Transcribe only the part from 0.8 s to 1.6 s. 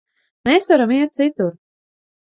iet citur.